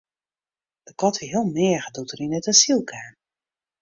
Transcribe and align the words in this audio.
De 0.83 0.95
kat 0.95 1.17
wie 1.17 1.29
heel 1.33 1.49
meager 1.57 1.91
doe't 1.93 2.11
er 2.13 2.23
yn 2.25 2.37
it 2.39 2.47
asyl 2.53 2.81
kaam. 2.89 3.13